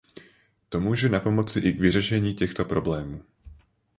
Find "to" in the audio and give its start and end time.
0.69-0.79